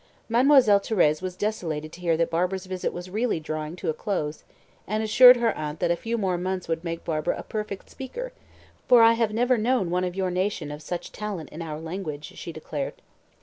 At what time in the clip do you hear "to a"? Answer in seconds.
3.75-3.93